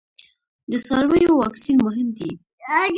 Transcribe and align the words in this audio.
د 0.71 0.73
څارویو 0.85 1.31
واکسین 1.41 1.77
مهم 1.87 2.07
دی 2.17 2.31